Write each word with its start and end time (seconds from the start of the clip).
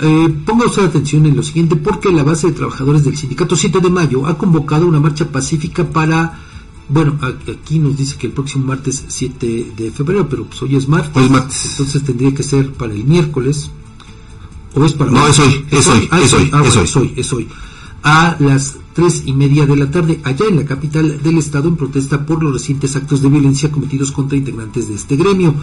eh, 0.00 0.28
ponga 0.44 0.66
usted 0.66 0.84
atención 0.84 1.26
en 1.26 1.36
lo 1.36 1.42
siguiente, 1.42 1.76
porque 1.76 2.10
la 2.12 2.22
base 2.22 2.48
de 2.48 2.52
trabajadores 2.52 3.04
del 3.04 3.16
sindicato 3.16 3.56
7 3.56 3.80
de 3.80 3.90
mayo 3.90 4.26
ha 4.26 4.38
convocado 4.38 4.86
una 4.86 5.00
marcha 5.00 5.28
pacífica 5.30 5.84
para, 5.84 6.40
bueno, 6.88 7.18
aquí 7.22 7.78
nos 7.78 7.96
dice 7.96 8.16
que 8.16 8.28
el 8.28 8.32
próximo 8.32 8.66
martes 8.66 9.04
7 9.08 9.72
de 9.76 9.90
febrero, 9.90 10.28
pero 10.28 10.44
pues 10.44 10.62
hoy 10.62 10.76
es 10.76 10.88
martes, 10.88 11.30
martes. 11.30 11.70
entonces 11.70 12.02
tendría 12.04 12.32
que 12.32 12.42
ser 12.42 12.72
para 12.72 12.92
el 12.92 13.04
miércoles, 13.04 13.70
o 14.74 14.84
es 14.84 14.92
para... 14.92 15.10
No, 15.10 15.26
es 15.26 15.38
hoy, 15.38 15.64
es 15.70 15.86
hoy, 15.88 16.08
Ah, 16.10 16.20
es 16.20 16.32
hoy, 16.32 16.50
ah, 16.52 16.62
es 16.64 16.74
bueno, 16.74 16.80
hoy. 16.80 16.84
es 16.84 16.96
hoy, 16.96 17.14
es 17.16 17.32
hoy. 17.32 17.48
A 18.04 18.36
las 18.38 18.76
tres 18.98 19.22
y 19.26 19.32
media 19.32 19.66
de 19.66 19.76
la 19.76 19.90
tarde, 19.90 20.20
allá 20.24 20.46
en 20.48 20.56
la 20.56 20.64
capital 20.64 21.22
del 21.22 21.38
estado, 21.38 21.68
en 21.68 21.76
protesta 21.76 22.24
por 22.26 22.42
los 22.42 22.52
recientes 22.52 22.96
actos 22.96 23.22
de 23.22 23.28
violencia 23.28 23.70
cometidos 23.70 24.12
contra 24.12 24.36
integrantes 24.36 24.88
de 24.88 24.94
este 24.94 25.16
gremio. 25.16 25.54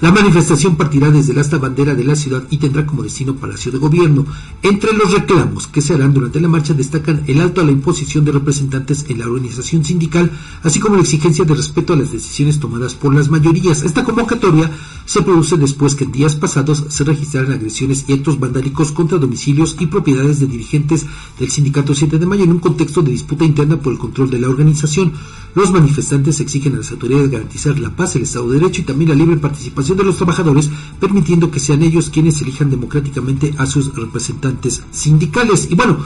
La 0.00 0.10
manifestación 0.10 0.76
partirá 0.76 1.10
desde 1.10 1.32
la 1.32 1.40
asta 1.40 1.58
bandera 1.58 1.94
de 1.94 2.04
la 2.04 2.16
ciudad 2.16 2.42
y 2.50 2.58
tendrá 2.58 2.84
como 2.84 3.02
destino 3.02 3.36
Palacio 3.36 3.70
de 3.70 3.78
Gobierno. 3.78 4.26
Entre 4.62 4.92
los 4.92 5.12
reclamos 5.12 5.66
que 5.68 5.80
se 5.80 5.94
harán 5.94 6.12
durante 6.12 6.40
la 6.40 6.48
marcha 6.48 6.74
destacan 6.74 7.22
el 7.26 7.40
alto 7.40 7.60
a 7.60 7.64
la 7.64 7.70
imposición 7.70 8.24
de 8.24 8.32
representantes 8.32 9.06
en 9.08 9.20
la 9.20 9.26
organización 9.26 9.84
sindical, 9.84 10.30
así 10.62 10.80
como 10.80 10.96
la 10.96 11.02
exigencia 11.02 11.44
de 11.44 11.54
respeto 11.54 11.92
a 11.92 11.96
las 11.96 12.12
decisiones 12.12 12.58
tomadas 12.58 12.94
por 12.94 13.14
las 13.14 13.30
mayorías. 13.30 13.82
Esta 13.82 14.04
convocatoria 14.04 14.70
se 15.06 15.22
produce 15.22 15.56
después 15.56 15.94
que 15.94 16.04
en 16.04 16.12
días 16.12 16.34
pasados 16.34 16.84
se 16.88 17.04
registraran 17.04 17.52
agresiones 17.52 18.04
y 18.08 18.14
actos 18.14 18.40
vandálicos 18.40 18.90
contra 18.92 19.18
domicilios 19.18 19.76
y 19.78 19.86
propiedades 19.86 20.40
de 20.40 20.46
dirigentes 20.46 21.06
del 21.38 21.50
sindicato 21.50 21.94
7 21.94 22.18
de 22.18 22.26
mayo 22.26 22.44
en 22.44 22.50
un 22.50 22.58
contexto 22.58 23.02
de 23.02 23.12
disputa 23.12 23.44
interna 23.44 23.80
por 23.80 23.92
el 23.92 23.98
control 23.98 24.30
de 24.30 24.40
la 24.40 24.48
organización. 24.48 25.12
Los 25.54 25.70
manifestantes 25.70 26.40
exigen 26.40 26.74
a 26.74 26.78
las 26.78 26.90
autoridades 26.90 27.30
garantizar 27.30 27.78
la 27.78 27.94
paz, 27.94 28.16
el 28.16 28.22
Estado 28.22 28.50
de 28.50 28.58
Derecho 28.58 28.82
y 28.82 28.84
también 28.84 29.10
la 29.10 29.14
libre 29.14 29.36
participación 29.36 29.83
de 29.92 30.04
los 30.04 30.16
trabajadores, 30.16 30.70
permitiendo 30.98 31.50
que 31.50 31.60
sean 31.60 31.82
ellos 31.82 32.08
quienes 32.08 32.40
elijan 32.40 32.70
democráticamente 32.70 33.54
a 33.58 33.66
sus 33.66 33.94
representantes 33.94 34.82
sindicales. 34.90 35.68
Y 35.70 35.74
bueno, 35.74 35.98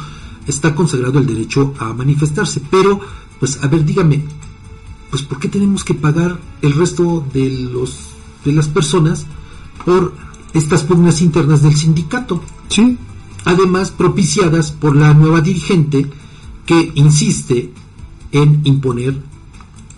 está 0.47 0.75
consagrado 0.75 1.19
el 1.19 1.27
derecho 1.27 1.75
a 1.79 1.93
manifestarse, 1.93 2.61
pero 2.71 3.01
pues 3.39 3.63
a 3.63 3.69
ver, 3.69 3.85
dígame, 3.85 4.25
pues 5.11 5.23
¿por 5.23 5.39
qué 5.39 5.49
tenemos 5.49 5.85
que 5.85 5.95
pagar 5.95 6.39
el 6.63 6.73
resto 6.73 7.25
de 7.33 7.51
los 7.51 8.09
de 8.45 8.53
las 8.53 8.69
personas 8.69 9.27
por 9.85 10.15
estas 10.55 10.83
pugnas 10.83 11.23
internas 11.23 11.63
del 11.63 11.77
sindicato? 11.77 12.43
Sí, 12.69 12.99
además 13.45 13.91
propiciadas 13.91 14.73
por 14.73 14.97
la 14.97 15.15
nueva 15.15 15.41
dirigente 15.41 16.11
que 16.67 16.93
insiste 16.95 17.73
en 18.33 18.61
imponer 18.65 19.23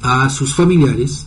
a 0.03 0.31
sus 0.31 0.55
familiares 0.55 1.27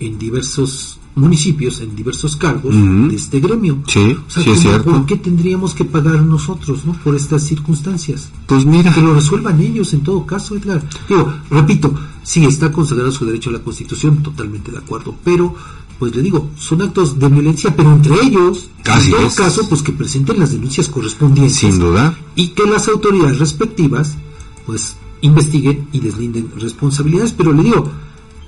en 0.00 0.18
diversos 0.18 0.98
municipios, 1.18 1.80
en 1.80 1.94
diversos 1.96 2.36
cargos 2.36 2.74
de 2.74 3.14
este 3.14 3.40
gremio. 3.40 3.78
Sí, 3.86 4.16
O 4.26 4.30
sea, 4.30 4.42
sí 4.42 4.50
es 4.50 4.58
¿cómo- 4.58 4.60
cierto. 4.70 4.90
¿por 4.92 5.06
qué 5.06 5.16
tendríamos 5.16 5.74
que 5.74 5.84
pagar 5.84 6.22
nosotros 6.22 6.84
no 6.86 6.92
por 6.94 7.14
estas 7.14 7.42
circunstancias? 7.42 8.28
pues 8.46 8.64
mira, 8.64 8.92
Que 8.94 9.02
lo 9.02 9.14
resuelvan 9.14 9.60
ellos 9.60 9.92
en 9.94 10.00
todo 10.00 10.24
caso, 10.24 10.54
Edgar. 10.56 10.82
Digo, 11.08 11.32
repito, 11.50 11.92
sí 12.22 12.44
está 12.44 12.72
consagrado 12.72 13.12
su 13.12 13.24
derecho 13.26 13.50
a 13.50 13.54
la 13.54 13.58
Constitución, 13.60 14.22
totalmente 14.22 14.70
de 14.72 14.78
acuerdo, 14.78 15.14
pero 15.24 15.54
pues 15.98 16.14
le 16.14 16.22
digo, 16.22 16.50
son 16.56 16.80
actos 16.82 17.18
de 17.18 17.28
violencia, 17.28 17.74
pero 17.74 17.90
entre 17.92 18.14
ellos, 18.22 18.70
en 18.84 19.10
todo 19.10 19.26
es. 19.26 19.34
caso, 19.34 19.68
pues 19.68 19.82
que 19.82 19.90
presenten 19.92 20.38
las 20.38 20.52
denuncias 20.52 20.88
correspondientes 20.88 21.56
sin 21.56 21.78
duda. 21.80 22.16
y 22.36 22.48
que 22.48 22.64
las 22.66 22.86
autoridades 22.88 23.38
respectivas 23.40 24.16
pues 24.64 24.96
investiguen 25.22 25.88
y 25.92 25.98
deslinden 25.98 26.50
responsabilidades, 26.56 27.32
pero 27.32 27.52
le 27.52 27.64
digo, 27.64 27.90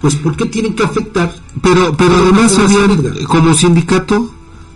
pues 0.01 0.15
¿por 0.17 0.37
qué 0.37 0.47
tienen 0.47 0.75
que 0.75 0.83
afectar? 0.85 1.35
Pero, 1.63 1.97
pero 1.97 2.15
además 2.17 2.59
habían, 2.59 3.25
como 3.25 3.53
sindicato, 3.55 4.31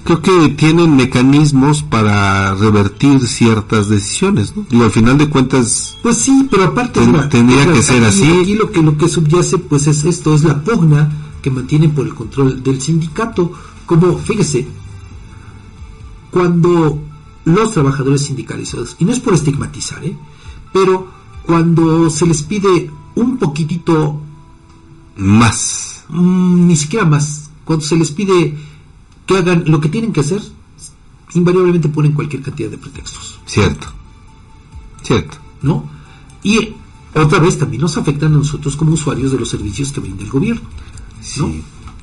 creo 0.04 0.20
que 0.20 0.48
tienen 0.50 0.96
mecanismos 0.96 1.82
para 1.82 2.54
revertir 2.54 3.26
ciertas 3.26 3.88
decisiones, 3.88 4.54
¿no? 4.54 4.66
Digo, 4.68 4.84
al 4.84 4.90
final 4.90 5.16
de 5.16 5.28
cuentas, 5.30 5.96
Pues 6.02 6.18
sí, 6.18 6.46
pero 6.50 6.64
aparte 6.64 7.00
Ten- 7.00 7.28
tendría 7.30 7.72
que 7.72 7.82
ser 7.82 8.04
aquí- 8.04 8.22
así. 8.22 8.40
Aquí 8.40 8.54
lo 8.54 8.70
que 8.70 8.82
lo 8.82 8.98
que 8.98 9.08
subyace 9.08 9.56
pues 9.58 9.86
es 9.86 10.04
esto, 10.04 10.34
es 10.34 10.44
la 10.44 10.62
pugna 10.62 11.10
que 11.40 11.50
mantienen 11.50 11.92
por 11.92 12.06
el 12.06 12.14
control 12.14 12.62
del 12.62 12.80
sindicato, 12.80 13.50
como 13.86 14.18
fíjese, 14.18 14.66
cuando 16.30 17.00
los 17.44 17.72
trabajadores 17.72 18.22
sindicalizados, 18.26 18.96
y 18.98 19.04
no 19.04 19.12
es 19.12 19.20
por 19.20 19.34
estigmatizar, 19.34 20.04
¿eh? 20.04 20.16
pero 20.72 21.06
cuando 21.46 22.08
se 22.10 22.26
les 22.26 22.42
pide 22.42 22.90
un 23.14 23.36
poquitito 23.36 24.20
más. 25.16 26.04
Mm, 26.08 26.66
ni 26.66 26.76
siquiera 26.76 27.04
más. 27.04 27.50
Cuando 27.64 27.84
se 27.84 27.96
les 27.96 28.10
pide 28.10 28.56
que 29.26 29.36
hagan 29.36 29.64
lo 29.66 29.80
que 29.80 29.88
tienen 29.88 30.12
que 30.12 30.20
hacer, 30.20 30.42
invariablemente 31.34 31.88
ponen 31.88 32.12
cualquier 32.12 32.42
cantidad 32.42 32.70
de 32.70 32.78
pretextos, 32.78 33.40
Cierto. 33.46 33.88
Cierto. 35.02 35.38
¿no? 35.64 35.88
Y 36.42 36.58
eh, 36.58 36.74
otra 37.14 37.38
vez 37.38 37.58
también 37.58 37.82
nos 37.82 37.96
afectan 37.96 38.34
a 38.34 38.38
nosotros 38.38 38.76
como 38.76 38.92
usuarios 38.92 39.32
de 39.32 39.38
los 39.38 39.48
servicios 39.48 39.90
que 39.92 40.00
brinda 40.00 40.22
el 40.22 40.30
gobierno, 40.30 40.68
¿no? 41.38 41.52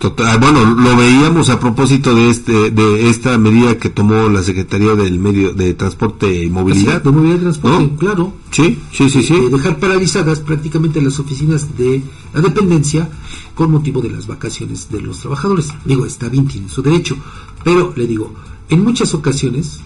Total, 0.02 0.40
bueno, 0.40 0.66
lo 0.66 0.98
veíamos 0.98 1.50
a 1.52 1.60
propósito 1.60 2.16
de 2.16 2.32
este 2.32 2.72
de 2.72 3.08
esta 3.12 3.38
medida 3.38 3.78
que 3.78 3.92
tomó 3.92 4.30
la 4.30 4.42
Secretaría 4.42 4.96
del 4.96 5.20
Medio 5.20 5.54
de 5.54 5.76
Transporte 5.76 6.44
y 6.44 6.50
Movilidad. 6.50 7.04
De 7.04 7.12
movilidad 7.12 7.36
y 7.36 7.42
transporte, 7.42 7.84
¿no? 7.84 7.98
claro. 7.98 8.34
Sí, 8.50 8.80
sí, 8.92 9.12
sí, 9.12 9.22
sí. 9.22 9.36
de 9.40 9.50
dejar 9.50 9.78
paralizadas 9.80 10.40
prácticamente 10.40 11.04
las 11.04 11.20
oficinas 11.20 11.78
de 11.78 12.02
la 12.34 12.42
dependencia 12.42 13.12
con 13.54 13.70
motivo 13.70 14.02
de 14.02 14.10
las 14.10 14.26
vacaciones 14.26 14.90
de 14.90 15.02
los 15.02 15.20
trabajadores. 15.20 15.72
Digo, 15.86 16.08
está 16.08 16.30
bien, 16.30 16.48
tiene 16.48 16.68
su 16.68 16.82
derecho, 16.82 17.16
pero 17.64 17.94
le 17.96 18.08
digo, 18.08 18.34
en 18.70 18.84
muchas 18.84 19.14
ocasiones, 19.14 19.82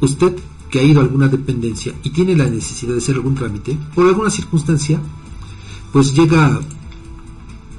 usted 0.00 0.34
que 0.68 0.80
ha 0.80 0.82
ido 0.82 0.98
a 0.98 1.04
alguna 1.04 1.28
dependencia 1.28 1.94
y 2.02 2.10
tiene 2.10 2.34
la 2.36 2.50
necesidad 2.50 2.94
de 2.94 2.98
hacer 2.98 3.14
algún 3.14 3.36
trámite, 3.36 3.78
por 3.94 4.08
alguna 4.08 4.30
circunstancia, 4.30 5.00
pues 5.92 6.12
llega 6.12 6.58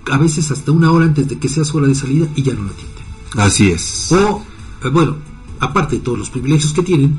a 0.09 0.17
veces 0.17 0.51
hasta 0.51 0.72
una 0.72 0.91
hora 0.91 1.06
antes 1.06 1.28
de 1.28 1.38
que 1.38 1.50
sea 1.50 1.63
su 1.63 1.78
hora 1.78 1.88
de 1.88 1.95
salida 1.95 2.28
y 2.35 2.41
ya 2.41 2.53
no 2.53 2.63
la 2.63 2.72
atiende. 2.72 3.01
Así 3.38 3.72
es. 3.72 4.12
O, 4.12 4.44
eh, 4.84 4.89
bueno, 4.89 5.17
aparte 5.59 5.97
de 5.97 6.01
todos 6.01 6.17
los 6.17 6.29
privilegios 6.29 6.73
que 6.73 6.84
tienen, 6.84 7.17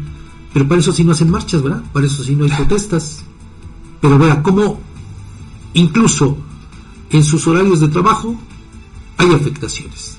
pero 0.53 0.69
para 0.69 0.81
eso 0.81 0.93
sí 0.93 1.05
no 1.05 1.13
hacen 1.13 1.31
marchas, 1.31 1.63
¿verdad? 1.63 1.83
Para 1.93 2.07
eso 2.07 2.23
sí 2.23 2.35
no 2.35 2.45
hay 2.45 2.51
protestas. 2.51 3.25
Pero 4.01 4.19
vea, 4.19 4.43
cómo 4.43 4.81
incluso 5.75 6.37
en 7.11 7.25
sus 7.25 7.47
horarios 7.47 7.81
de 7.81 7.89
trabajo 7.89 8.39
hay 9.17 9.33
afectaciones. 9.33 10.17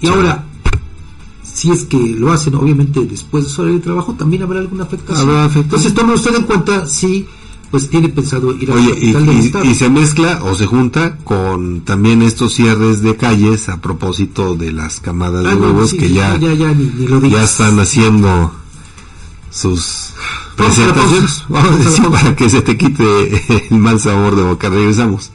Y 0.00 0.08
ahora, 0.08 0.44
si 1.42 1.70
es 1.70 1.84
que 1.84 1.98
lo 1.98 2.32
hacen 2.32 2.54
obviamente 2.54 3.00
después 3.06 3.44
de 3.44 3.50
su 3.50 3.62
horario 3.62 3.78
de 3.78 3.84
trabajo, 3.84 4.12
también 4.14 4.42
habrá 4.42 4.60
alguna 4.60 4.84
afectación. 4.84 5.28
Habrá 5.28 5.44
afectación. 5.44 5.64
Entonces 5.64 5.94
tome 5.94 6.14
usted 6.14 6.34
en 6.34 6.42
cuenta 6.42 6.86
si 6.86 7.26
pues 7.70 7.88
tiene 7.90 8.08
pensado 8.08 8.54
ir 8.56 8.70
a 8.70 8.74
la 8.76 8.80
y, 8.80 8.88
capital 8.90 9.26
del 9.26 9.36
y- 9.36 9.40
estado. 9.46 9.64
y 9.64 9.74
se 9.74 9.90
mezcla 9.90 10.40
o 10.42 10.54
se 10.54 10.66
junta 10.66 11.16
con 11.18 11.80
también 11.82 12.22
estos 12.22 12.54
cierres 12.54 13.02
de 13.02 13.16
calles 13.16 13.68
a 13.68 13.80
propósito 13.80 14.54
de 14.54 14.72
las 14.72 15.00
camadas 15.00 15.44
Ah, 15.46 15.50
de 15.50 15.56
no, 15.56 15.66
huevos 15.66 15.90
sí, 15.90 15.98
que 15.98 16.10
ya, 16.10 16.36
ya, 16.38 16.52
ya, 16.54 16.72
ni, 16.72 16.84
ni 16.84 17.06
lo 17.06 17.20
ya 17.26 17.42
están 17.44 17.78
haciendo 17.80 18.52
sus 19.50 20.10
presentaciones. 20.56 21.44
Vamos 21.48 21.72
a 21.72 21.76
decir 21.88 22.04
para 22.10 22.36
que 22.36 22.48
se 22.50 22.62
te 22.62 22.76
quite 22.76 23.66
el 23.70 23.78
mal 23.78 23.98
sabor 24.00 24.36
de 24.36 24.42
boca. 24.42 24.68
Regresamos. 24.68 25.32